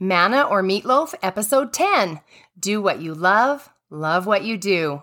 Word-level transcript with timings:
Manna 0.00 0.42
or 0.42 0.62
Meatloaf, 0.62 1.14
Episode 1.22 1.72
10 1.72 2.20
Do 2.58 2.82
What 2.82 3.00
You 3.00 3.14
Love, 3.14 3.70
Love 3.90 4.26
What 4.26 4.44
You 4.44 4.56
Do. 4.56 5.02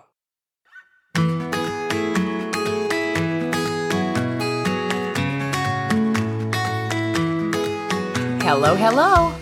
Hello, 8.44 8.74
hello. 8.74 9.41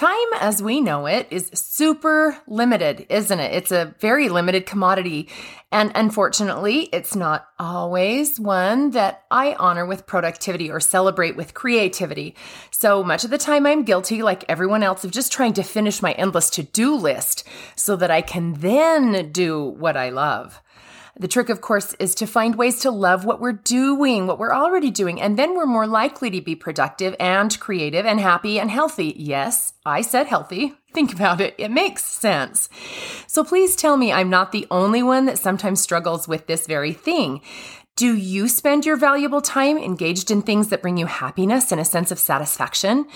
Time 0.00 0.16
as 0.40 0.62
we 0.62 0.80
know 0.80 1.04
it 1.04 1.26
is 1.30 1.50
super 1.52 2.38
limited, 2.46 3.04
isn't 3.10 3.38
it? 3.38 3.52
It's 3.52 3.70
a 3.70 3.94
very 3.98 4.30
limited 4.30 4.64
commodity. 4.64 5.28
And 5.70 5.92
unfortunately, 5.94 6.84
it's 6.90 7.14
not 7.14 7.46
always 7.58 8.40
one 8.40 8.92
that 8.92 9.24
I 9.30 9.52
honor 9.58 9.84
with 9.84 10.06
productivity 10.06 10.70
or 10.70 10.80
celebrate 10.80 11.36
with 11.36 11.52
creativity. 11.52 12.34
So 12.70 13.04
much 13.04 13.24
of 13.24 13.30
the 13.30 13.36
time, 13.36 13.66
I'm 13.66 13.82
guilty, 13.82 14.22
like 14.22 14.42
everyone 14.48 14.82
else, 14.82 15.04
of 15.04 15.10
just 15.10 15.32
trying 15.32 15.52
to 15.52 15.62
finish 15.62 16.00
my 16.00 16.12
endless 16.12 16.48
to 16.48 16.62
do 16.62 16.94
list 16.94 17.46
so 17.76 17.94
that 17.96 18.10
I 18.10 18.22
can 18.22 18.54
then 18.54 19.30
do 19.32 19.62
what 19.62 19.98
I 19.98 20.08
love. 20.08 20.62
The 21.18 21.28
trick, 21.28 21.48
of 21.48 21.60
course, 21.60 21.94
is 21.94 22.14
to 22.16 22.26
find 22.26 22.54
ways 22.54 22.80
to 22.80 22.90
love 22.90 23.24
what 23.24 23.40
we're 23.40 23.52
doing, 23.52 24.26
what 24.26 24.38
we're 24.38 24.54
already 24.54 24.90
doing, 24.90 25.20
and 25.20 25.38
then 25.38 25.54
we're 25.54 25.66
more 25.66 25.86
likely 25.86 26.30
to 26.30 26.40
be 26.40 26.54
productive 26.54 27.16
and 27.18 27.58
creative 27.58 28.06
and 28.06 28.20
happy 28.20 28.60
and 28.60 28.70
healthy. 28.70 29.14
Yes, 29.16 29.72
I 29.84 30.02
said 30.02 30.26
healthy. 30.26 30.74
Think 30.92 31.12
about 31.12 31.40
it. 31.40 31.54
It 31.58 31.70
makes 31.70 32.04
sense. 32.04 32.68
So 33.26 33.44
please 33.44 33.76
tell 33.76 33.96
me 33.96 34.12
I'm 34.12 34.30
not 34.30 34.52
the 34.52 34.66
only 34.70 35.02
one 35.02 35.26
that 35.26 35.38
sometimes 35.38 35.80
struggles 35.80 36.26
with 36.26 36.46
this 36.46 36.66
very 36.66 36.92
thing. 36.92 37.40
Do 37.96 38.16
you 38.16 38.48
spend 38.48 38.86
your 38.86 38.96
valuable 38.96 39.42
time 39.42 39.76
engaged 39.76 40.30
in 40.30 40.42
things 40.42 40.68
that 40.68 40.82
bring 40.82 40.96
you 40.96 41.06
happiness 41.06 41.70
and 41.70 41.80
a 41.80 41.84
sense 41.84 42.10
of 42.10 42.18
satisfaction? 42.18 43.06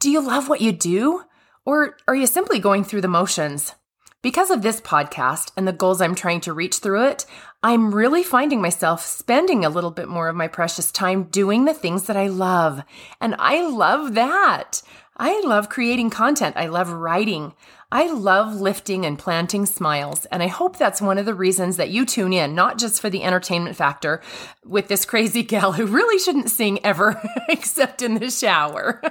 Do 0.00 0.10
you 0.10 0.20
love 0.20 0.48
what 0.48 0.60
you 0.60 0.70
do? 0.70 1.22
Or 1.64 1.96
are 2.06 2.14
you 2.14 2.26
simply 2.26 2.58
going 2.58 2.84
through 2.84 3.00
the 3.00 3.08
motions? 3.08 3.74
Because 4.24 4.50
of 4.50 4.62
this 4.62 4.80
podcast 4.80 5.52
and 5.54 5.68
the 5.68 5.72
goals 5.74 6.00
I'm 6.00 6.14
trying 6.14 6.40
to 6.40 6.54
reach 6.54 6.78
through 6.78 7.08
it, 7.08 7.26
I'm 7.62 7.94
really 7.94 8.22
finding 8.22 8.62
myself 8.62 9.04
spending 9.04 9.66
a 9.66 9.68
little 9.68 9.90
bit 9.90 10.08
more 10.08 10.30
of 10.30 10.34
my 10.34 10.48
precious 10.48 10.90
time 10.90 11.24
doing 11.24 11.66
the 11.66 11.74
things 11.74 12.04
that 12.04 12.16
I 12.16 12.28
love. 12.28 12.82
And 13.20 13.36
I 13.38 13.68
love 13.68 14.14
that. 14.14 14.80
I 15.18 15.42
love 15.44 15.68
creating 15.68 16.08
content. 16.08 16.56
I 16.56 16.68
love 16.68 16.90
writing. 16.90 17.52
I 17.92 18.10
love 18.10 18.54
lifting 18.54 19.04
and 19.04 19.18
planting 19.18 19.66
smiles. 19.66 20.24
And 20.32 20.42
I 20.42 20.46
hope 20.46 20.78
that's 20.78 21.02
one 21.02 21.18
of 21.18 21.26
the 21.26 21.34
reasons 21.34 21.76
that 21.76 21.90
you 21.90 22.06
tune 22.06 22.32
in, 22.32 22.54
not 22.54 22.78
just 22.78 23.02
for 23.02 23.10
the 23.10 23.24
entertainment 23.24 23.76
factor 23.76 24.22
with 24.64 24.88
this 24.88 25.04
crazy 25.04 25.42
gal 25.42 25.72
who 25.74 25.84
really 25.84 26.18
shouldn't 26.18 26.50
sing 26.50 26.82
ever 26.82 27.20
except 27.50 28.00
in 28.00 28.14
the 28.14 28.30
shower. 28.30 29.02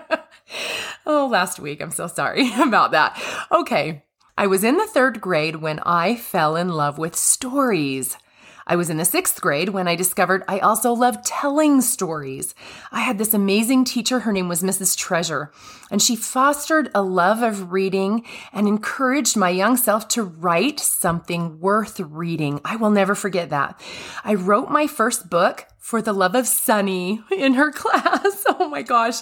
oh, 1.05 1.27
last 1.27 1.59
week. 1.59 1.83
I'm 1.83 1.91
so 1.91 2.07
sorry 2.07 2.51
about 2.59 2.93
that. 2.93 3.21
Okay. 3.51 4.01
I 4.35 4.47
was 4.47 4.63
in 4.63 4.77
the 4.77 4.87
third 4.87 5.21
grade 5.21 5.57
when 5.57 5.79
I 5.85 6.15
fell 6.15 6.55
in 6.55 6.69
love 6.69 6.97
with 6.97 7.15
stories. 7.15 8.17
I 8.65 8.75
was 8.75 8.89
in 8.89 8.97
the 8.97 9.05
sixth 9.05 9.39
grade 9.39 9.69
when 9.69 9.87
I 9.87 9.95
discovered 9.95 10.43
I 10.47 10.57
also 10.57 10.91
loved 10.91 11.23
telling 11.23 11.81
stories. 11.81 12.55
I 12.91 13.01
had 13.01 13.19
this 13.19 13.35
amazing 13.35 13.85
teacher. 13.85 14.21
Her 14.21 14.31
name 14.31 14.47
was 14.47 14.63
Mrs. 14.63 14.97
Treasure, 14.97 15.51
and 15.91 16.01
she 16.01 16.15
fostered 16.15 16.89
a 16.95 17.03
love 17.03 17.43
of 17.43 17.71
reading 17.71 18.25
and 18.51 18.67
encouraged 18.67 19.37
my 19.37 19.49
young 19.49 19.77
self 19.77 20.07
to 20.09 20.23
write 20.23 20.79
something 20.79 21.59
worth 21.59 21.99
reading. 21.99 22.59
I 22.65 22.77
will 22.77 22.89
never 22.89 23.13
forget 23.13 23.51
that. 23.51 23.79
I 24.23 24.33
wrote 24.33 24.71
my 24.71 24.87
first 24.87 25.29
book 25.29 25.67
for 25.77 26.01
the 26.01 26.13
love 26.13 26.33
of 26.33 26.47
Sunny 26.47 27.21
in 27.29 27.53
her 27.53 27.71
class. 27.73 28.45
Oh 28.47 28.67
my 28.67 28.81
gosh. 28.81 29.21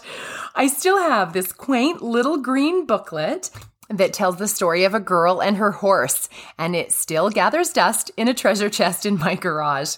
I 0.55 0.67
still 0.67 0.99
have 0.99 1.33
this 1.33 1.51
quaint 1.51 2.01
little 2.01 2.37
green 2.37 2.85
booklet 2.85 3.49
that 3.89 4.13
tells 4.13 4.37
the 4.37 4.47
story 4.47 4.83
of 4.83 4.93
a 4.93 4.99
girl 4.99 5.41
and 5.41 5.57
her 5.57 5.71
horse, 5.71 6.29
and 6.57 6.75
it 6.75 6.91
still 6.91 7.29
gathers 7.29 7.71
dust 7.71 8.11
in 8.15 8.27
a 8.27 8.33
treasure 8.33 8.69
chest 8.69 9.05
in 9.05 9.17
my 9.17 9.35
garage. 9.35 9.97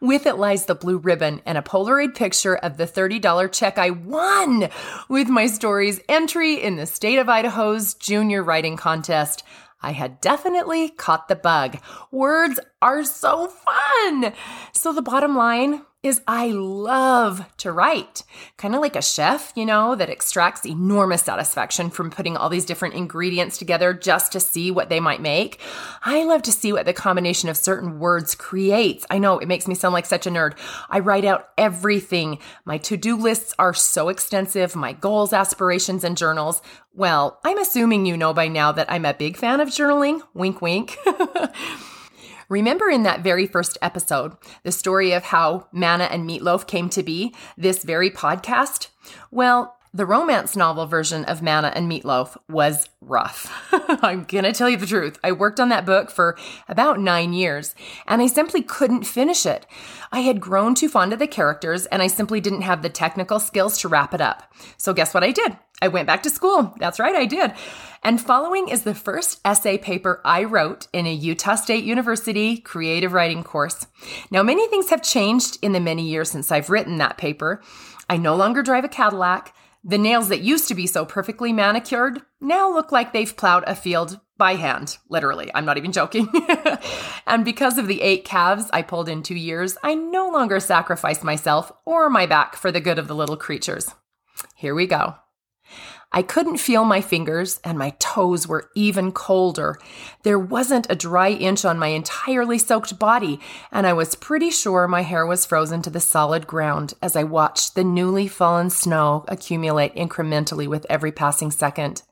With 0.00 0.26
it 0.26 0.36
lies 0.36 0.66
the 0.66 0.74
blue 0.74 0.98
ribbon 0.98 1.42
and 1.44 1.58
a 1.58 1.62
Polaroid 1.62 2.14
picture 2.14 2.56
of 2.56 2.76
the 2.76 2.86
$30 2.86 3.52
check 3.52 3.78
I 3.78 3.90
won 3.90 4.68
with 5.08 5.28
my 5.28 5.46
story's 5.46 6.00
entry 6.08 6.54
in 6.54 6.76
the 6.76 6.86
state 6.86 7.18
of 7.18 7.28
Idaho's 7.28 7.94
junior 7.94 8.42
writing 8.42 8.76
contest. 8.76 9.42
I 9.82 9.92
had 9.92 10.20
definitely 10.22 10.88
caught 10.88 11.28
the 11.28 11.36
bug. 11.36 11.78
Words 12.10 12.58
are 12.80 13.04
so 13.04 13.48
fun. 13.48 14.32
So 14.72 14.94
the 14.94 15.02
bottom 15.02 15.36
line 15.36 15.82
is 16.04 16.20
I 16.28 16.48
love 16.48 17.44
to 17.56 17.72
write. 17.72 18.22
Kind 18.58 18.74
of 18.74 18.82
like 18.82 18.94
a 18.94 19.02
chef, 19.02 19.54
you 19.56 19.64
know, 19.64 19.94
that 19.94 20.10
extracts 20.10 20.66
enormous 20.66 21.22
satisfaction 21.22 21.88
from 21.88 22.10
putting 22.10 22.36
all 22.36 22.50
these 22.50 22.66
different 22.66 22.94
ingredients 22.94 23.56
together 23.56 23.94
just 23.94 24.30
to 24.32 24.40
see 24.40 24.70
what 24.70 24.90
they 24.90 25.00
might 25.00 25.22
make. 25.22 25.60
I 26.04 26.24
love 26.24 26.42
to 26.42 26.52
see 26.52 26.74
what 26.74 26.84
the 26.84 26.92
combination 26.92 27.48
of 27.48 27.56
certain 27.56 27.98
words 27.98 28.34
creates. 28.34 29.06
I 29.08 29.18
know 29.18 29.38
it 29.38 29.48
makes 29.48 29.66
me 29.66 29.74
sound 29.74 29.94
like 29.94 30.04
such 30.04 30.26
a 30.26 30.30
nerd. 30.30 30.58
I 30.90 30.98
write 30.98 31.24
out 31.24 31.48
everything. 31.56 32.38
My 32.66 32.76
to-do 32.76 33.16
lists 33.16 33.54
are 33.58 33.72
so 33.72 34.10
extensive, 34.10 34.76
my 34.76 34.92
goals, 34.92 35.32
aspirations, 35.32 36.04
and 36.04 36.18
journals. 36.18 36.60
Well, 36.92 37.40
I'm 37.44 37.58
assuming 37.58 38.04
you 38.04 38.18
know 38.18 38.34
by 38.34 38.48
now 38.48 38.72
that 38.72 38.92
I'm 38.92 39.06
a 39.06 39.14
big 39.14 39.38
fan 39.38 39.60
of 39.60 39.68
journaling. 39.68 40.20
Wink, 40.34 40.60
wink. 40.60 40.98
Remember 42.48 42.88
in 42.88 43.02
that 43.04 43.22
very 43.22 43.46
first 43.46 43.78
episode, 43.80 44.36
the 44.62 44.72
story 44.72 45.12
of 45.12 45.24
how 45.24 45.68
Manna 45.72 46.04
and 46.04 46.28
Meatloaf 46.28 46.66
came 46.66 46.88
to 46.90 47.02
be, 47.02 47.34
this 47.56 47.84
very 47.84 48.10
podcast? 48.10 48.88
Well, 49.30 49.76
the 49.94 50.04
romance 50.04 50.56
novel 50.56 50.86
version 50.86 51.24
of 51.26 51.40
Manna 51.40 51.72
and 51.72 51.88
Meatloaf 51.88 52.36
was 52.48 52.88
rough. 53.00 53.48
I'm 54.02 54.24
gonna 54.24 54.52
tell 54.52 54.68
you 54.68 54.76
the 54.76 54.86
truth. 54.86 55.20
I 55.22 55.30
worked 55.30 55.60
on 55.60 55.68
that 55.68 55.86
book 55.86 56.10
for 56.10 56.36
about 56.68 56.98
nine 56.98 57.32
years, 57.32 57.76
and 58.08 58.20
I 58.20 58.26
simply 58.26 58.60
couldn't 58.60 59.04
finish 59.04 59.46
it. 59.46 59.66
I 60.10 60.20
had 60.20 60.40
grown 60.40 60.74
too 60.74 60.88
fond 60.88 61.12
of 61.12 61.20
the 61.20 61.28
characters, 61.28 61.86
and 61.86 62.02
I 62.02 62.08
simply 62.08 62.40
didn't 62.40 62.62
have 62.62 62.82
the 62.82 62.88
technical 62.88 63.38
skills 63.38 63.78
to 63.78 63.88
wrap 63.88 64.12
it 64.12 64.20
up. 64.20 64.52
So, 64.76 64.92
guess 64.92 65.14
what 65.14 65.22
I 65.22 65.30
did? 65.30 65.56
I 65.82 65.88
went 65.88 66.06
back 66.06 66.22
to 66.22 66.30
school. 66.30 66.74
That's 66.78 66.98
right, 66.98 67.14
I 67.14 67.26
did. 67.26 67.52
And 68.02 68.20
following 68.20 68.68
is 68.68 68.82
the 68.82 68.94
first 68.94 69.40
essay 69.44 69.78
paper 69.78 70.20
I 70.24 70.44
wrote 70.44 70.88
in 70.92 71.06
a 71.06 71.12
Utah 71.12 71.54
State 71.56 71.84
University 71.84 72.58
creative 72.58 73.12
writing 73.12 73.42
course. 73.42 73.86
Now, 74.30 74.42
many 74.42 74.68
things 74.68 74.90
have 74.90 75.02
changed 75.02 75.58
in 75.62 75.72
the 75.72 75.80
many 75.80 76.08
years 76.08 76.30
since 76.30 76.52
I've 76.52 76.70
written 76.70 76.98
that 76.98 77.18
paper. 77.18 77.62
I 78.08 78.18
no 78.18 78.36
longer 78.36 78.62
drive 78.62 78.84
a 78.84 78.88
Cadillac. 78.88 79.54
The 79.82 79.98
nails 79.98 80.28
that 80.28 80.40
used 80.40 80.68
to 80.68 80.74
be 80.74 80.86
so 80.86 81.04
perfectly 81.04 81.52
manicured 81.52 82.22
now 82.40 82.72
look 82.72 82.92
like 82.92 83.12
they've 83.12 83.36
plowed 83.36 83.64
a 83.66 83.74
field 83.74 84.20
by 84.36 84.54
hand, 84.54 84.98
literally. 85.08 85.50
I'm 85.54 85.64
not 85.64 85.78
even 85.78 85.92
joking. 85.92 86.28
and 87.26 87.44
because 87.44 87.78
of 87.78 87.86
the 87.86 88.02
eight 88.02 88.24
calves 88.24 88.68
I 88.72 88.82
pulled 88.82 89.08
in 89.08 89.22
two 89.22 89.34
years, 89.34 89.76
I 89.82 89.94
no 89.94 90.28
longer 90.28 90.60
sacrifice 90.60 91.22
myself 91.22 91.72
or 91.84 92.10
my 92.10 92.26
back 92.26 92.56
for 92.56 92.72
the 92.72 92.80
good 92.80 92.98
of 92.98 93.08
the 93.08 93.14
little 93.14 93.36
creatures. 93.36 93.94
Here 94.56 94.74
we 94.74 94.86
go. 94.86 95.16
I 96.14 96.22
couldn't 96.22 96.58
feel 96.58 96.84
my 96.84 97.00
fingers, 97.00 97.60
and 97.64 97.76
my 97.76 97.90
toes 97.98 98.46
were 98.46 98.70
even 98.76 99.10
colder. 99.10 99.76
There 100.22 100.38
wasn't 100.38 100.86
a 100.88 100.94
dry 100.94 101.30
inch 101.30 101.64
on 101.64 101.76
my 101.76 101.88
entirely 101.88 102.56
soaked 102.56 103.00
body, 103.00 103.40
and 103.72 103.84
I 103.84 103.94
was 103.94 104.14
pretty 104.14 104.50
sure 104.50 104.86
my 104.86 105.02
hair 105.02 105.26
was 105.26 105.44
frozen 105.44 105.82
to 105.82 105.90
the 105.90 105.98
solid 105.98 106.46
ground 106.46 106.94
as 107.02 107.16
I 107.16 107.24
watched 107.24 107.74
the 107.74 107.82
newly 107.82 108.28
fallen 108.28 108.70
snow 108.70 109.24
accumulate 109.26 109.96
incrementally 109.96 110.68
with 110.68 110.86
every 110.88 111.10
passing 111.10 111.50
second. 111.50 112.02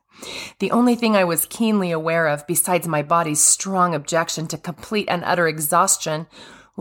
The 0.59 0.73
only 0.73 0.97
thing 0.97 1.17
I 1.17 1.23
was 1.23 1.47
keenly 1.47 1.93
aware 1.93 2.27
of, 2.27 2.45
besides 2.49 2.89
my 2.89 3.03
body's 3.03 3.41
strong 3.41 3.95
objection 3.95 4.49
to 4.49 4.59
complete 4.59 5.09
and 5.09 5.23
utter 5.25 5.47
exhaustion, 5.47 6.27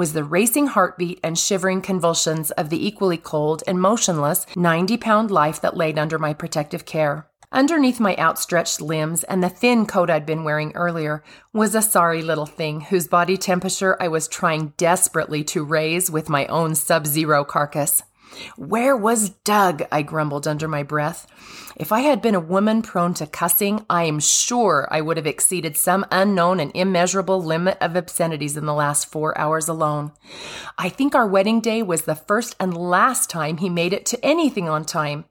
was 0.02 0.14
the 0.14 0.24
racing 0.24 0.66
heartbeat 0.66 1.20
and 1.24 1.38
shivering 1.38 1.80
convulsions 1.80 2.50
of 2.50 2.72
the 2.72 2.88
equally 2.88 3.18
cold 3.18 3.62
and 3.68 3.80
motionless 3.80 4.48
90 4.56 4.98
pound 4.98 5.30
life 5.30 5.62
that 5.62 5.78
laid 5.78 6.00
under 6.00 6.18
my 6.18 6.34
protective 6.34 6.86
care. 6.86 7.28
Underneath 7.52 8.00
my 8.00 8.16
outstretched 8.18 8.82
limbs 8.82 9.24
and 9.26 9.44
the 9.44 9.50
thin 9.50 9.86
coat 9.86 10.10
I'd 10.10 10.26
been 10.26 10.44
wearing 10.44 10.72
earlier 10.74 11.24
was 11.54 11.76
a 11.76 11.84
sorry 11.84 12.24
little 12.24 12.48
thing 12.48 12.82
whose 12.82 13.08
body 13.08 13.38
temperature 13.38 13.96
I 14.02 14.08
was 14.08 14.28
trying 14.28 14.74
desperately 14.76 15.44
to 15.44 15.64
raise 15.64 16.10
with 16.10 16.30
my 16.30 16.48
own 16.48 16.74
sub 16.74 17.06
zero 17.06 17.44
carcass. 17.44 18.02
Where 18.58 18.98
was 18.98 19.30
Doug? 19.30 19.84
I 19.92 20.02
grumbled 20.02 20.48
under 20.48 20.68
my 20.68 20.82
breath. 20.82 21.28
If 21.76 21.92
I 21.92 22.02
had 22.02 22.22
been 22.22 22.36
a 22.36 22.40
woman 22.40 22.82
prone 22.82 23.14
to 23.16 23.26
cussing, 23.26 23.86
I 23.90 24.04
am 24.04 24.20
sure 24.20 24.88
I 24.92 25.00
would 25.00 25.18
have 25.18 25.28
exceeded 25.28 25.78
some 25.78 26.06
unknown 26.12 26.60
and 26.60 26.72
immeasurable 26.76 27.42
limit 27.42 27.78
of 27.80 27.96
obscenities 27.96 28.58
in 28.58 28.66
the 28.66 28.74
last 28.74 29.10
four 29.10 29.38
hours 29.38 29.68
alone. 29.68 30.12
I 30.78 30.90
think 30.90 31.16
our 31.16 31.28
wedding 31.28 31.62
day 31.62 31.82
was 31.82 32.04
the 32.04 32.16
first 32.16 32.56
and 32.60 32.76
last 32.76 33.30
time 33.30 33.58
he 33.58 33.70
made 33.70 33.94
it 33.94 34.06
to 34.08 34.26
anything 34.26 34.68
on 34.68 34.84
time. 34.84 35.26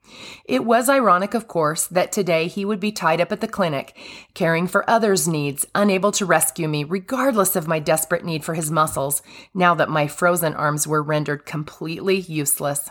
It 0.45 0.65
was 0.65 0.89
ironic, 0.89 1.35
of 1.35 1.47
course, 1.47 1.87
that 1.89 2.13
today 2.13 2.47
he 2.47 2.65
would 2.65 2.81
be 2.81 2.93
tied 2.93 3.21
up 3.21 3.33
at 3.33 3.41
the 3.41 3.49
clinic, 3.49 3.97
caring 4.35 4.67
for 4.67 4.89
others' 4.89 5.29
needs, 5.29 5.67
unable 5.75 6.13
to 6.13 6.27
rescue 6.27 6.69
me, 6.69 6.85
regardless 6.85 7.55
of 7.55 7.69
my 7.69 7.79
desperate 7.79 8.25
need 8.25 8.45
for 8.45 8.55
his 8.55 8.71
muscles, 8.71 9.23
now 9.53 9.75
that 9.75 9.91
my 9.91 10.07
frozen 10.07 10.55
arms 10.55 10.87
were 10.87 11.03
rendered 11.03 11.45
completely 11.45 12.17
useless. 12.17 12.91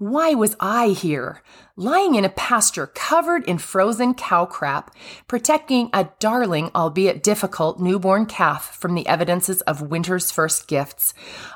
Why 0.00 0.32
was 0.32 0.54
I 0.60 0.90
here, 0.90 1.42
lying 1.74 2.14
in 2.14 2.24
a 2.24 2.28
pasture 2.28 2.86
covered 2.86 3.44
in 3.46 3.58
frozen 3.58 4.14
cow 4.14 4.44
crap, 4.44 4.94
protecting 5.26 5.90
a 5.92 6.10
darling, 6.20 6.70
albeit 6.72 7.20
difficult, 7.20 7.80
newborn 7.80 8.26
calf 8.26 8.76
from 8.76 8.94
the 8.94 9.08
evidences 9.08 9.60
of 9.62 9.82
winter's 9.82 10.30
first 10.30 10.68
gifts? 10.68 11.14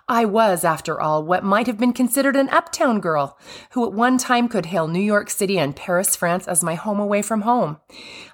I 0.08 0.24
was, 0.24 0.64
after 0.64 1.00
all, 1.00 1.22
what 1.22 1.44
might 1.44 1.68
have 1.68 1.78
been 1.78 1.92
considered 1.92 2.34
an 2.34 2.48
uptown 2.48 2.98
girl, 2.98 3.38
who 3.74 3.86
at 3.86 3.92
one 3.92 4.18
time 4.18 4.48
could 4.48 4.66
hail 4.66 4.88
New 4.88 4.98
York 4.98 5.30
City 5.30 5.56
and 5.56 5.76
Paris, 5.76 6.16
France 6.16 6.48
as 6.48 6.64
my 6.64 6.74
home 6.74 6.98
away 6.98 7.22
from 7.22 7.42
home. 7.42 7.76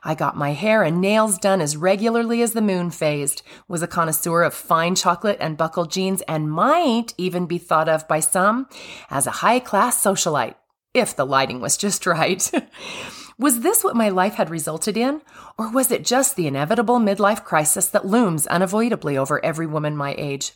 I 0.02 0.14
got 0.14 0.38
my 0.38 0.52
hair 0.54 0.82
and 0.82 1.02
nails 1.02 1.36
done 1.36 1.60
as 1.60 1.76
regularly 1.76 2.40
as 2.40 2.54
the 2.54 2.62
moon 2.62 2.90
phased, 2.90 3.42
was 3.68 3.82
a 3.82 3.86
connoisseur 3.86 4.42
of 4.42 4.54
fine 4.54 4.94
chocolate 4.94 5.36
and 5.38 5.58
buckled 5.58 5.92
jeans, 5.92 6.22
and 6.22 6.50
might 6.50 7.12
even 7.18 7.44
be 7.44 7.58
thought 7.58 7.90
of 7.90 8.08
by 8.08 8.20
some 8.20 8.70
as 9.10 9.26
a 9.26 9.42
high 9.42 9.60
class 9.60 9.97
socialite, 9.98 10.54
if 10.94 11.14
the 11.14 11.26
lighting 11.26 11.60
was 11.60 11.76
just 11.76 12.06
right. 12.06 12.50
was 13.38 13.60
this 13.60 13.84
what 13.84 13.96
my 13.96 14.08
life 14.08 14.34
had 14.34 14.50
resulted 14.50 14.96
in? 14.96 15.20
Or 15.56 15.70
was 15.70 15.90
it 15.90 16.04
just 16.04 16.36
the 16.36 16.46
inevitable 16.46 16.98
midlife 16.98 17.44
crisis 17.44 17.88
that 17.88 18.06
looms 18.06 18.46
unavoidably 18.46 19.16
over 19.16 19.44
every 19.44 19.66
woman 19.66 19.96
my 19.96 20.14
age? 20.16 20.52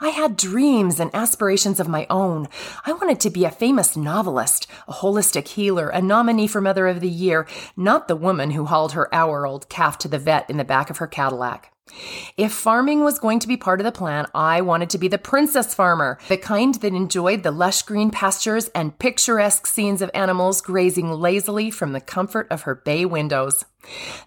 I 0.00 0.10
had 0.10 0.36
dreams 0.36 1.00
and 1.00 1.10
aspirations 1.14 1.80
of 1.80 1.88
my 1.88 2.06
own. 2.08 2.48
I 2.86 2.92
wanted 2.92 3.20
to 3.20 3.30
be 3.30 3.44
a 3.44 3.50
famous 3.50 3.96
novelist, 3.96 4.66
a 4.86 4.92
holistic 4.92 5.48
healer, 5.48 5.88
a 5.88 6.00
nominee 6.00 6.46
for 6.46 6.60
Mother 6.60 6.86
of 6.86 7.00
the 7.00 7.08
Year, 7.08 7.46
not 7.76 8.08
the 8.08 8.16
woman 8.16 8.52
who 8.52 8.66
hauled 8.66 8.92
her 8.92 9.12
hour 9.14 9.46
old 9.46 9.68
calf 9.68 9.98
to 9.98 10.08
the 10.08 10.18
vet 10.18 10.48
in 10.48 10.56
the 10.56 10.64
back 10.64 10.90
of 10.90 10.98
her 10.98 11.06
Cadillac. 11.06 11.71
If 12.36 12.52
farming 12.52 13.02
was 13.02 13.18
going 13.18 13.40
to 13.40 13.48
be 13.48 13.56
part 13.56 13.80
of 13.80 13.84
the 13.84 13.92
plan, 13.92 14.26
I 14.34 14.60
wanted 14.60 14.88
to 14.90 14.98
be 14.98 15.08
the 15.08 15.18
princess 15.18 15.74
farmer, 15.74 16.18
the 16.28 16.36
kind 16.36 16.74
that 16.76 16.94
enjoyed 16.94 17.42
the 17.42 17.50
lush 17.50 17.82
green 17.82 18.10
pastures 18.10 18.68
and 18.68 18.98
picturesque 18.98 19.66
scenes 19.66 20.00
of 20.00 20.10
animals 20.14 20.60
grazing 20.60 21.10
lazily 21.10 21.70
from 21.70 21.92
the 21.92 22.00
comfort 22.00 22.46
of 22.50 22.62
her 22.62 22.74
bay 22.74 23.04
windows. 23.04 23.64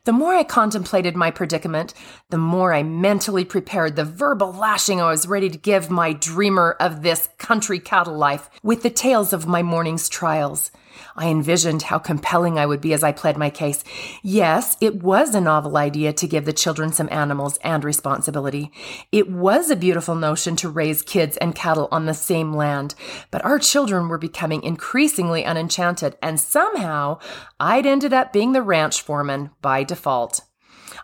The 0.03 0.11
more 0.11 0.35
I 0.35 0.43
contemplated 0.43 1.15
my 1.15 1.31
predicament, 1.31 1.93
the 2.29 2.37
more 2.37 2.73
I 2.73 2.83
mentally 2.83 3.45
prepared 3.45 3.95
the 3.95 4.03
verbal 4.03 4.51
lashing 4.51 5.01
I 5.01 5.09
was 5.09 5.27
ready 5.27 5.49
to 5.49 5.57
give 5.57 5.89
my 5.89 6.11
dreamer 6.11 6.75
of 6.79 7.01
this 7.01 7.29
country 7.37 7.79
cattle 7.79 8.17
life 8.17 8.49
with 8.63 8.83
the 8.83 8.89
tales 8.89 9.31
of 9.31 9.47
my 9.47 9.63
morning's 9.63 10.09
trials. 10.09 10.71
I 11.15 11.27
envisioned 11.27 11.83
how 11.83 11.99
compelling 11.99 12.57
I 12.57 12.65
would 12.65 12.81
be 12.81 12.93
as 12.93 13.03
I 13.03 13.11
pled 13.11 13.37
my 13.37 13.49
case. 13.49 13.83
Yes, 14.23 14.77
it 14.79 15.03
was 15.03 15.35
a 15.35 15.41
novel 15.41 15.77
idea 15.77 16.13
to 16.13 16.27
give 16.27 16.45
the 16.45 16.53
children 16.53 16.93
some 16.93 17.09
animals 17.11 17.57
and 17.63 17.83
responsibility. 17.83 18.71
It 19.11 19.29
was 19.29 19.69
a 19.69 19.75
beautiful 19.75 20.15
notion 20.15 20.55
to 20.57 20.69
raise 20.69 21.01
kids 21.01 21.37
and 21.37 21.53
cattle 21.53 21.89
on 21.91 22.05
the 22.05 22.13
same 22.13 22.53
land, 22.53 22.95
but 23.31 23.43
our 23.43 23.59
children 23.59 24.07
were 24.07 24.17
becoming 24.17 24.63
increasingly 24.63 25.43
unenchanted, 25.43 26.17
and 26.21 26.39
somehow 26.39 27.19
I'd 27.59 27.85
ended 27.85 28.13
up 28.13 28.31
being 28.31 28.53
the 28.53 28.61
ranch 28.61 29.01
foreman 29.01 29.49
by 29.61 29.83
default. 29.83 30.41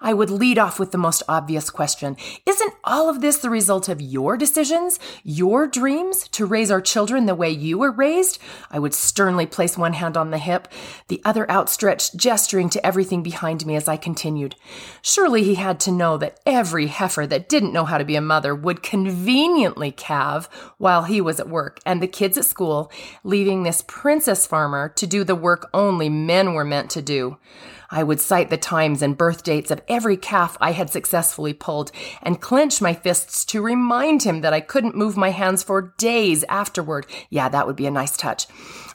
I 0.04 0.14
would 0.14 0.32
lead 0.32 0.58
off 0.58 0.80
with 0.80 0.92
the 0.92 0.98
most 0.98 1.22
obvious 1.30 1.70
question 1.70 2.18
Isn't 2.48 2.74
all 2.84 3.08
of 3.08 3.22
this 3.22 3.38
the 3.38 3.52
result 3.52 3.88
of 3.88 4.02
your 4.02 4.36
decisions, 4.36 5.00
your 5.24 5.68
dreams 5.68 6.28
to 6.30 6.48
raise 6.48 6.72
our 6.72 6.82
children 6.82 7.28
the 7.28 7.36
way 7.36 7.52
you 7.52 7.78
were 7.78 7.92
raised? 7.92 8.40
I 8.72 8.80
would 8.80 8.96
sternly 8.96 9.46
place 9.46 9.78
one 9.78 9.94
hand 9.94 10.18
on 10.18 10.32
the 10.32 10.40
hip, 10.40 10.68
the 11.08 11.22
other 11.24 11.50
outstretched, 11.52 12.18
gesturing 12.18 12.70
to 12.72 12.86
everything 12.86 13.22
behind 13.22 13.64
me 13.66 13.76
as 13.76 13.88
I 13.88 13.96
continued. 13.96 14.56
Surely 15.04 15.44
he 15.44 15.56
had 15.56 15.80
to 15.82 15.92
know 15.92 16.18
that 16.18 16.40
every 16.48 16.88
heifer 16.88 17.28
that 17.28 17.48
didn't 17.48 17.74
know 17.74 17.86
how 17.86 18.00
to 18.00 18.06
be 18.06 18.16
a 18.16 18.22
mother 18.22 18.56
would 18.56 18.82
conveniently 18.82 19.92
calve 19.92 20.50
while 20.80 21.04
he 21.04 21.22
was 21.22 21.40
at 21.40 21.48
work 21.48 21.80
and 21.86 22.02
the 22.02 22.08
kids 22.08 22.40
at 22.40 22.46
school, 22.46 22.92
leaving 23.24 23.62
this 23.62 23.84
princess 23.88 24.48
farmer 24.48 24.90
to 24.90 25.06
do 25.06 25.24
the 25.24 25.36
work 25.36 25.70
only 25.76 26.10
men 26.10 26.56
were 26.56 26.66
meant 26.66 26.90
to 26.90 27.04
do. 27.04 27.38
I 27.94 28.04
would 28.04 28.22
cite 28.22 28.50
the 28.50 28.58
times 28.58 29.02
and 29.02 29.18
birth 29.18 29.44
dates 29.44 29.70
of 29.70 29.82
every 29.92 30.16
calf 30.16 30.58
I 30.62 30.72
had 30.72 30.90
successfully 30.90 31.54
pulled 31.54 31.92
and 32.24 32.42
clench 32.42 32.82
my 32.82 32.94
fists 32.94 33.44
to 33.46 33.62
remind 33.62 34.24
him 34.24 34.40
that 34.42 34.54
I 34.54 34.62
couldn't 34.62 34.96
move 34.96 35.18
my 35.18 35.30
hands 35.30 35.62
for 35.62 35.94
days 35.98 36.46
afterward. 36.48 37.06
Yeah, 37.30 37.50
that 37.50 37.68
would 37.68 37.76
be 37.76 37.86
a 37.86 37.92
nice 37.92 38.16
touch. 38.16 38.48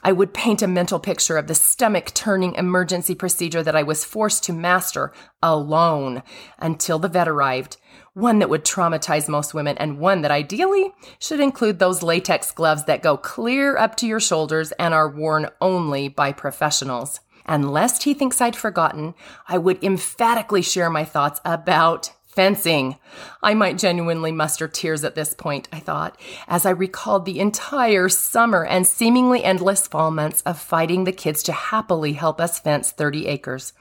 I 0.03 0.11
would 0.11 0.33
paint 0.33 0.63
a 0.63 0.67
mental 0.67 0.99
picture 0.99 1.37
of 1.37 1.47
the 1.47 1.55
stomach 1.55 2.13
turning 2.15 2.55
emergency 2.55 3.13
procedure 3.13 3.61
that 3.61 3.75
I 3.75 3.83
was 3.83 4.03
forced 4.03 4.43
to 4.45 4.53
master 4.53 5.13
alone 5.43 6.23
until 6.57 6.97
the 6.97 7.09
vet 7.09 7.27
arrived. 7.27 7.77
One 8.13 8.39
that 8.39 8.49
would 8.49 8.65
traumatize 8.65 9.29
most 9.29 9.53
women, 9.53 9.77
and 9.77 9.99
one 9.99 10.21
that 10.21 10.31
ideally 10.31 10.91
should 11.19 11.39
include 11.39 11.77
those 11.77 12.01
latex 12.01 12.51
gloves 12.51 12.85
that 12.85 13.03
go 13.03 13.15
clear 13.15 13.77
up 13.77 13.95
to 13.97 14.07
your 14.07 14.19
shoulders 14.19 14.71
and 14.73 14.95
are 14.95 15.07
worn 15.07 15.49
only 15.61 16.07
by 16.07 16.31
professionals 16.31 17.19
and 17.47 17.71
lest 17.71 18.03
he 18.03 18.13
thinks 18.13 18.41
I'd 18.41 18.55
forgotten, 18.55 19.13
I 19.47 19.57
would 19.57 19.83
emphatically 19.83 20.61
share 20.61 20.89
my 20.89 21.05
thoughts 21.05 21.39
about 21.45 22.11
fencing. 22.37 22.95
I 23.41 23.55
might 23.55 23.79
genuinely 23.79 24.31
muster 24.31 24.67
tears 24.67 25.03
at 25.03 25.15
this 25.15 25.33
point, 25.33 25.67
I 25.73 25.79
thought, 25.79 26.21
as 26.47 26.67
I 26.67 26.69
recalled 26.69 27.25
the 27.25 27.39
entire 27.39 28.09
summer 28.09 28.63
and 28.63 28.85
seemingly 28.85 29.43
endless 29.43 29.87
fall 29.87 30.11
months 30.11 30.43
of 30.43 30.59
fighting 30.59 31.05
the 31.05 31.11
kids 31.11 31.41
to 31.43 31.51
happily 31.51 32.13
help 32.13 32.39
us 32.39 32.59
fence 32.59 32.91
30 32.91 33.25
acres. 33.25 33.73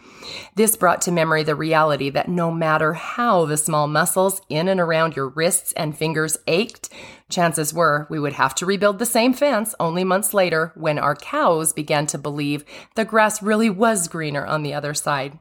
This 0.54 0.74
brought 0.74 1.02
to 1.02 1.12
memory 1.12 1.42
the 1.42 1.54
reality 1.54 2.08
that 2.08 2.30
no 2.30 2.50
matter 2.50 2.94
how 2.94 3.44
the 3.44 3.58
small 3.58 3.88
muscles 3.88 4.40
in 4.48 4.68
and 4.68 4.80
around 4.80 5.16
your 5.16 5.28
wrists 5.28 5.74
and 5.74 5.94
fingers 5.94 6.38
ached, 6.46 6.88
chances 7.28 7.74
were 7.74 8.06
we 8.08 8.18
would 8.18 8.32
have 8.32 8.54
to 8.54 8.64
rebuild 8.64 8.98
the 8.98 9.04
same 9.04 9.34
fence 9.34 9.74
only 9.78 10.02
months 10.02 10.32
later 10.32 10.72
when 10.76 10.98
our 10.98 11.14
cows 11.14 11.74
began 11.74 12.06
to 12.06 12.16
believe 12.16 12.64
the 12.94 13.04
grass 13.04 13.42
really 13.42 13.68
was 13.68 14.08
greener 14.08 14.46
on 14.46 14.62
the 14.62 14.72
other 14.72 14.94
side. 14.94 15.38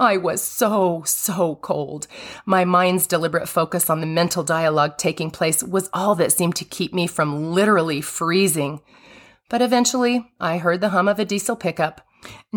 I 0.00 0.16
was 0.16 0.42
so, 0.42 1.02
so 1.04 1.56
cold. 1.56 2.06
My 2.46 2.64
mind's 2.64 3.06
deliberate 3.06 3.50
focus 3.50 3.90
on 3.90 4.00
the 4.00 4.06
mental 4.06 4.42
dialogue 4.42 4.96
taking 4.96 5.30
place 5.30 5.62
was 5.62 5.90
all 5.92 6.14
that 6.14 6.32
seemed 6.32 6.56
to 6.56 6.64
keep 6.64 6.94
me 6.94 7.06
from 7.06 7.52
literally 7.52 8.00
freezing. 8.00 8.80
But 9.50 9.60
eventually, 9.60 10.32
I 10.40 10.56
heard 10.56 10.80
the 10.80 10.88
hum 10.88 11.06
of 11.06 11.18
a 11.18 11.26
diesel 11.26 11.54
pickup. 11.54 12.00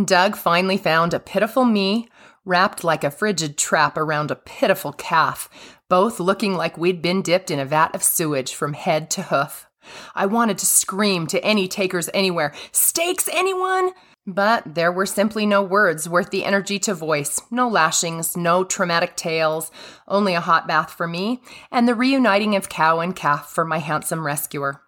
Doug 0.06 0.38
finally 0.38 0.78
found 0.78 1.14
a 1.14 1.20
pitiful 1.20 1.66
me 1.66 2.08
wrapped 2.46 2.82
like 2.82 3.04
a 3.04 3.12
frigid 3.12 3.58
trap 3.58 3.98
around 3.98 4.32
a 4.32 4.36
pitiful 4.36 4.94
calf, 4.94 5.50
both 5.90 6.22
looking 6.22 6.54
like 6.56 6.78
we'd 6.78 7.02
been 7.02 7.22
dipped 7.22 7.52
in 7.52 7.60
a 7.60 7.66
vat 7.66 7.94
of 7.94 8.04
sewage 8.04 8.54
from 8.54 8.72
head 8.72 9.10
to 9.12 9.24
hoof. 9.24 9.68
I 10.16 10.28
wanted 10.28 10.58
to 10.60 10.66
scream 10.66 11.28
to 11.28 11.44
any 11.44 11.68
takers 11.68 12.10
anywhere, 12.14 12.54
Steaks, 12.72 13.28
anyone? 13.28 13.92
But 14.26 14.76
there 14.76 14.92
were 14.92 15.06
simply 15.06 15.46
no 15.46 15.62
words 15.62 16.08
worth 16.08 16.30
the 16.30 16.46
energy 16.46 16.80
to 16.80 16.94
voice, 16.94 17.42
no 17.52 17.68
lashings, 17.68 18.38
no 18.38 18.64
traumatic 18.64 19.18
tales, 19.18 19.70
only 20.08 20.34
a 20.34 20.40
hot 20.40 20.66
bath 20.66 20.92
for 20.92 21.08
me, 21.08 21.42
and 21.72 21.88
the 21.88 21.96
reuniting 21.96 22.56
of 22.56 22.70
cow 22.70 23.02
and 23.02 23.14
calf 23.14 23.50
for 23.50 23.66
my 23.66 23.80
handsome 23.80 24.26
rescuer. 24.26 24.82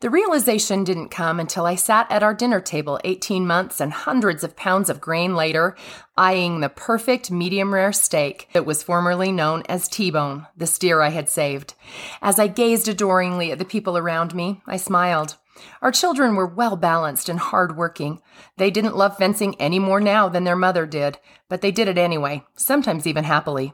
The 0.00 0.10
realization 0.10 0.84
didn't 0.84 1.10
come 1.10 1.38
until 1.38 1.66
I 1.66 1.74
sat 1.74 2.10
at 2.10 2.22
our 2.22 2.34
dinner 2.34 2.60
table 2.60 3.00
18 3.04 3.46
months 3.46 3.80
and 3.80 3.92
hundreds 3.92 4.42
of 4.42 4.56
pounds 4.56 4.88
of 4.88 5.00
grain 5.00 5.34
later, 5.34 5.76
eyeing 6.16 6.60
the 6.60 6.68
perfect 6.68 7.30
medium 7.30 7.74
rare 7.74 7.92
steak 7.92 8.48
that 8.52 8.66
was 8.66 8.82
formerly 8.82 9.30
known 9.30 9.62
as 9.68 9.88
T 9.88 10.10
Bone, 10.10 10.46
the 10.56 10.66
steer 10.66 11.00
I 11.02 11.10
had 11.10 11.28
saved. 11.28 11.74
As 12.22 12.38
I 12.38 12.46
gazed 12.46 12.88
adoringly 12.88 13.52
at 13.52 13.58
the 13.58 13.64
people 13.64 13.96
around 13.96 14.34
me, 14.34 14.62
I 14.66 14.76
smiled. 14.76 15.36
Our 15.82 15.92
children 15.92 16.36
were 16.36 16.46
well 16.46 16.76
balanced 16.76 17.28
and 17.28 17.38
hard 17.38 17.76
working. 17.76 18.20
They 18.56 18.70
didn't 18.70 18.96
love 18.96 19.16
fencing 19.16 19.54
any 19.60 19.78
more 19.78 20.00
now 20.00 20.28
than 20.28 20.44
their 20.44 20.56
mother 20.56 20.86
did, 20.86 21.18
but 21.48 21.60
they 21.60 21.70
did 21.70 21.88
it 21.88 21.98
anyway, 21.98 22.44
sometimes 22.56 23.06
even 23.06 23.24
happily. 23.24 23.72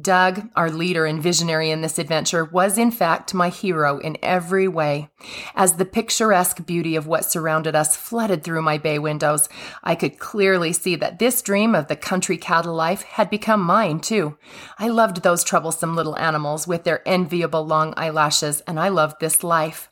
Doug, 0.00 0.48
our 0.56 0.70
leader 0.70 1.06
and 1.06 1.22
visionary 1.22 1.70
in 1.70 1.82
this 1.82 1.98
adventure, 1.98 2.44
was 2.44 2.78
in 2.78 2.90
fact 2.90 3.34
my 3.34 3.48
hero 3.48 3.98
in 3.98 4.16
every 4.22 4.66
way. 4.66 5.08
As 5.54 5.74
the 5.74 5.84
picturesque 5.84 6.66
beauty 6.66 6.96
of 6.96 7.06
what 7.06 7.24
surrounded 7.24 7.76
us 7.76 7.96
flooded 7.96 8.42
through 8.42 8.62
my 8.62 8.78
bay 8.78 8.98
windows, 8.98 9.48
I 9.84 9.94
could 9.94 10.18
clearly 10.18 10.72
see 10.72 10.96
that 10.96 11.18
this 11.18 11.42
dream 11.42 11.74
of 11.74 11.86
the 11.86 11.94
country 11.94 12.38
cattle 12.38 12.74
life 12.74 13.02
had 13.02 13.30
become 13.30 13.60
mine 13.60 14.00
too. 14.00 14.36
I 14.78 14.88
loved 14.88 15.22
those 15.22 15.44
troublesome 15.44 15.94
little 15.94 16.18
animals 16.18 16.66
with 16.66 16.84
their 16.84 17.06
enviable 17.06 17.64
long 17.64 17.94
eyelashes, 17.96 18.62
and 18.62 18.80
I 18.80 18.88
loved 18.88 19.20
this 19.20 19.44
life. 19.44 19.91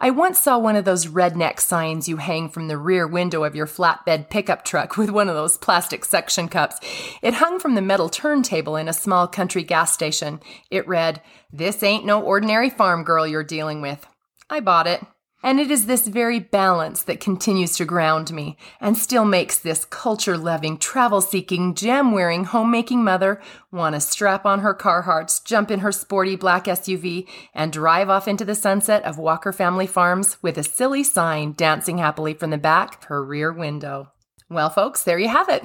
I 0.00 0.10
once 0.10 0.40
saw 0.40 0.58
one 0.58 0.76
of 0.76 0.84
those 0.84 1.06
redneck 1.06 1.60
signs 1.60 2.08
you 2.08 2.16
hang 2.16 2.48
from 2.48 2.68
the 2.68 2.78
rear 2.78 3.06
window 3.06 3.44
of 3.44 3.54
your 3.54 3.66
flatbed 3.66 4.30
pickup 4.30 4.64
truck 4.64 4.96
with 4.96 5.10
one 5.10 5.28
of 5.28 5.34
those 5.34 5.58
plastic 5.58 6.04
suction 6.04 6.48
cups. 6.48 6.78
It 7.22 7.34
hung 7.34 7.58
from 7.58 7.74
the 7.74 7.82
metal 7.82 8.08
turntable 8.08 8.76
in 8.76 8.88
a 8.88 8.92
small 8.92 9.26
country 9.26 9.62
gas 9.62 9.92
station. 9.92 10.40
It 10.70 10.86
read, 10.88 11.22
This 11.52 11.82
ain't 11.82 12.04
no 12.04 12.22
ordinary 12.22 12.70
farm 12.70 13.04
girl 13.04 13.26
you're 13.26 13.44
dealing 13.44 13.80
with. 13.80 14.06
I 14.48 14.60
bought 14.60 14.86
it. 14.86 15.04
And 15.42 15.58
it 15.58 15.70
is 15.70 15.86
this 15.86 16.06
very 16.06 16.38
balance 16.38 17.02
that 17.04 17.20
continues 17.20 17.76
to 17.76 17.86
ground 17.86 18.30
me 18.32 18.58
and 18.80 18.96
still 18.96 19.24
makes 19.24 19.58
this 19.58 19.86
culture 19.86 20.36
loving, 20.36 20.76
travel 20.76 21.22
seeking, 21.22 21.74
gem 21.74 22.12
wearing, 22.12 22.44
homemaking 22.44 23.02
mother 23.02 23.40
want 23.72 23.94
to 23.94 24.00
strap 24.00 24.44
on 24.44 24.60
her 24.60 24.74
Carhartts, 24.74 25.42
jump 25.42 25.70
in 25.70 25.80
her 25.80 25.92
sporty 25.92 26.36
black 26.36 26.66
SUV, 26.66 27.26
and 27.54 27.72
drive 27.72 28.10
off 28.10 28.28
into 28.28 28.44
the 28.44 28.54
sunset 28.54 29.02
of 29.04 29.16
Walker 29.16 29.52
Family 29.52 29.86
Farms 29.86 30.36
with 30.42 30.58
a 30.58 30.62
silly 30.62 31.02
sign 31.02 31.52
dancing 31.52 31.98
happily 31.98 32.34
from 32.34 32.50
the 32.50 32.58
back 32.58 32.96
of 32.96 33.04
her 33.04 33.24
rear 33.24 33.50
window. 33.50 34.10
Well, 34.50 34.68
folks, 34.68 35.04
there 35.04 35.18
you 35.18 35.28
have 35.28 35.48
it. 35.48 35.62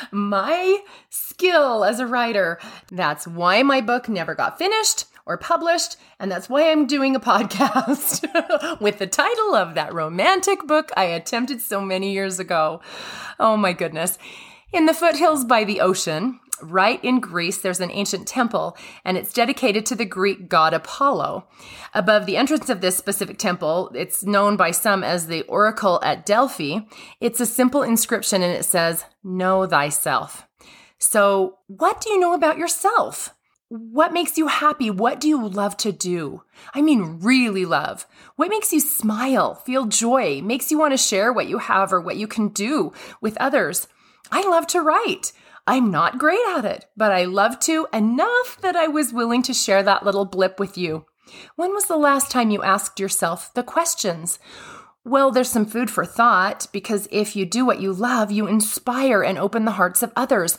my 0.10 0.80
skill 1.08 1.84
as 1.84 2.00
a 2.00 2.06
writer. 2.06 2.58
That's 2.90 3.28
why 3.28 3.62
my 3.62 3.80
book 3.80 4.08
never 4.08 4.34
got 4.34 4.58
finished 4.58 5.04
or 5.26 5.36
published, 5.36 5.96
and 6.18 6.30
that's 6.30 6.48
why 6.48 6.70
I'm 6.70 6.86
doing 6.86 7.14
a 7.14 7.20
podcast 7.32 8.80
with 8.80 8.98
the 8.98 9.06
title 9.06 9.54
of 9.54 9.74
that 9.74 9.92
romantic 9.92 10.66
book 10.66 10.90
I 10.96 11.04
attempted 11.04 11.60
so 11.60 11.80
many 11.80 12.12
years 12.12 12.38
ago. 12.38 12.80
Oh 13.38 13.56
my 13.56 13.72
goodness. 13.72 14.18
In 14.72 14.86
the 14.86 14.94
foothills 14.94 15.44
by 15.44 15.64
the 15.64 15.80
ocean, 15.80 16.40
right 16.62 17.02
in 17.04 17.20
Greece, 17.20 17.58
there's 17.58 17.80
an 17.80 17.90
ancient 17.90 18.26
temple, 18.26 18.76
and 19.04 19.16
it's 19.16 19.32
dedicated 19.32 19.86
to 19.86 19.94
the 19.94 20.04
Greek 20.04 20.48
god 20.48 20.74
Apollo. 20.74 21.46
Above 21.94 22.26
the 22.26 22.36
entrance 22.36 22.68
of 22.68 22.80
this 22.80 22.96
specific 22.96 23.38
temple, 23.38 23.90
it's 23.94 24.24
known 24.24 24.56
by 24.56 24.70
some 24.70 25.04
as 25.04 25.26
the 25.26 25.42
Oracle 25.42 26.00
at 26.02 26.26
Delphi. 26.26 26.80
It's 27.20 27.40
a 27.40 27.46
simple 27.46 27.82
inscription, 27.82 28.42
and 28.42 28.52
it 28.52 28.64
says, 28.64 29.04
Know 29.22 29.66
thyself. 29.66 30.46
So, 30.98 31.58
what 31.66 32.00
do 32.00 32.10
you 32.10 32.18
know 32.18 32.34
about 32.34 32.58
yourself? 32.58 33.35
What 33.68 34.12
makes 34.12 34.38
you 34.38 34.46
happy? 34.46 34.90
What 34.90 35.18
do 35.20 35.28
you 35.28 35.48
love 35.48 35.76
to 35.78 35.90
do? 35.90 36.42
I 36.72 36.82
mean, 36.82 37.18
really 37.20 37.64
love. 37.64 38.06
What 38.36 38.48
makes 38.48 38.72
you 38.72 38.78
smile, 38.78 39.56
feel 39.56 39.86
joy, 39.86 40.40
makes 40.40 40.70
you 40.70 40.78
want 40.78 40.92
to 40.92 40.96
share 40.96 41.32
what 41.32 41.48
you 41.48 41.58
have 41.58 41.92
or 41.92 42.00
what 42.00 42.16
you 42.16 42.28
can 42.28 42.50
do 42.50 42.92
with 43.20 43.36
others? 43.38 43.88
I 44.30 44.48
love 44.48 44.68
to 44.68 44.80
write. 44.80 45.32
I'm 45.66 45.90
not 45.90 46.18
great 46.18 46.46
at 46.50 46.64
it, 46.64 46.86
but 46.96 47.10
I 47.10 47.24
love 47.24 47.58
to 47.60 47.88
enough 47.92 48.56
that 48.62 48.76
I 48.76 48.86
was 48.86 49.12
willing 49.12 49.42
to 49.42 49.52
share 49.52 49.82
that 49.82 50.04
little 50.04 50.26
blip 50.26 50.60
with 50.60 50.78
you. 50.78 51.06
When 51.56 51.74
was 51.74 51.86
the 51.86 51.96
last 51.96 52.30
time 52.30 52.50
you 52.50 52.62
asked 52.62 53.00
yourself 53.00 53.52
the 53.54 53.64
questions? 53.64 54.38
Well, 55.04 55.32
there's 55.32 55.50
some 55.50 55.66
food 55.66 55.90
for 55.90 56.04
thought 56.04 56.68
because 56.72 57.08
if 57.10 57.34
you 57.34 57.44
do 57.44 57.64
what 57.64 57.80
you 57.80 57.92
love, 57.92 58.30
you 58.30 58.46
inspire 58.46 59.22
and 59.22 59.38
open 59.38 59.64
the 59.64 59.72
hearts 59.72 60.04
of 60.04 60.12
others. 60.14 60.56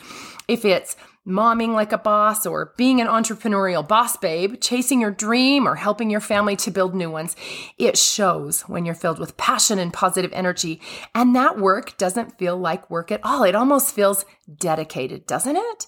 If 0.48 0.66
it's 0.66 0.96
momming 1.27 1.74
like 1.74 1.91
a 1.91 1.98
boss 1.98 2.46
or 2.46 2.74
being 2.77 3.01
an 3.01 3.07
entrepreneurial 3.07 3.86
boss 3.86 4.15
babe, 4.17 4.62
chasing 4.62 5.01
your 5.01 5.12
dream 5.12 5.67
or 5.67 5.75
helping 5.75 6.10
your 6.10 6.22
family 6.22 6.55
to 6.55 6.72
build 6.72 6.96
new 6.96 7.12
ones. 7.12 7.36
It 7.77 7.98
shows 7.98 8.62
when 8.62 8.86
you're 8.86 8.96
filled 8.96 9.19
with 9.19 9.38
passion 9.38 9.77
and 9.77 9.91
positive 9.91 10.31
energy. 10.34 10.79
And 11.13 11.36
that 11.36 11.60
work 11.60 11.98
doesn't 11.98 12.38
feel 12.38 12.57
like 12.57 12.89
work 12.89 13.12
at 13.12 13.22
all. 13.24 13.43
It 13.43 13.55
almost 13.55 13.93
feels 13.93 14.25
dedicated, 14.57 15.25
doesn't 15.25 15.57
it? 15.57 15.88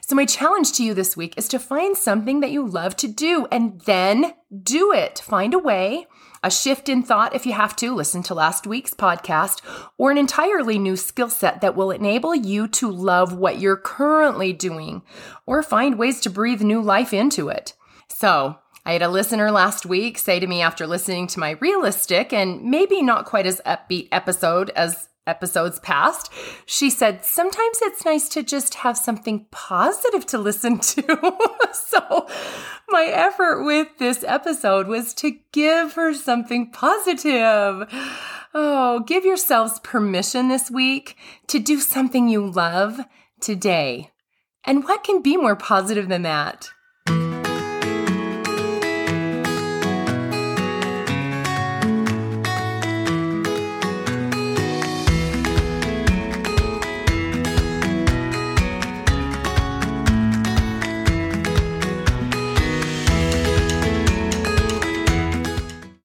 So, 0.00 0.16
my 0.16 0.24
challenge 0.24 0.72
to 0.72 0.84
you 0.84 0.94
this 0.94 1.14
week 1.14 1.34
is 1.36 1.46
to 1.48 1.58
find 1.58 1.94
something 1.94 2.40
that 2.40 2.50
you 2.50 2.66
love 2.66 2.96
to 2.96 3.08
do 3.08 3.46
and 3.52 3.80
then 3.82 4.32
do 4.62 4.92
it. 4.92 5.18
Find 5.18 5.52
a 5.52 5.58
way 5.58 6.06
a 6.42 6.50
shift 6.50 6.88
in 6.88 7.02
thought 7.02 7.34
if 7.34 7.46
you 7.46 7.52
have 7.52 7.74
to, 7.76 7.94
listen 7.94 8.22
to 8.24 8.34
last 8.34 8.66
week's 8.66 8.94
podcast, 8.94 9.60
or 9.96 10.10
an 10.10 10.18
entirely 10.18 10.78
new 10.78 10.96
skill 10.96 11.30
set 11.30 11.60
that 11.60 11.76
will 11.76 11.90
enable 11.90 12.34
you 12.34 12.68
to 12.68 12.90
love 12.90 13.32
what 13.32 13.60
you're 13.60 13.76
currently 13.76 14.52
doing 14.52 15.02
or 15.46 15.62
find 15.62 15.98
ways 15.98 16.20
to 16.20 16.30
breathe 16.30 16.62
new 16.62 16.80
life 16.80 17.12
into 17.12 17.48
it. 17.48 17.74
So, 18.08 18.58
I 18.84 18.92
had 18.92 19.02
a 19.02 19.08
listener 19.08 19.50
last 19.50 19.84
week 19.84 20.16
say 20.16 20.40
to 20.40 20.46
me 20.46 20.62
after 20.62 20.86
listening 20.86 21.26
to 21.28 21.40
my 21.40 21.50
realistic 21.60 22.32
and 22.32 22.64
maybe 22.64 23.02
not 23.02 23.26
quite 23.26 23.44
as 23.44 23.60
upbeat 23.66 24.08
episode 24.10 24.70
as 24.70 25.08
episodes 25.28 25.78
past, 25.80 26.32
she 26.66 26.90
said, 26.90 27.24
Sometimes 27.24 27.78
it's 27.82 28.04
nice 28.04 28.28
to 28.30 28.42
just 28.42 28.74
have 28.76 28.96
something 28.96 29.46
positive 29.50 30.26
to 30.26 30.38
listen 30.38 30.78
to. 30.80 31.36
so, 31.72 32.26
my 32.88 33.04
effort 33.04 33.64
with 33.64 33.88
this 33.98 34.24
episode 34.24 34.88
was 34.88 35.14
to 35.14 35.38
give 35.52 35.94
her 35.94 36.14
something 36.14 36.70
positive. 36.70 37.86
Oh, 38.54 39.04
give 39.06 39.24
yourselves 39.24 39.78
permission 39.80 40.48
this 40.48 40.70
week 40.70 41.16
to 41.48 41.58
do 41.58 41.80
something 41.80 42.28
you 42.28 42.46
love 42.46 43.00
today. 43.40 44.10
And 44.64 44.84
what 44.84 45.04
can 45.04 45.22
be 45.22 45.36
more 45.36 45.56
positive 45.56 46.08
than 46.08 46.22
that? 46.22 46.70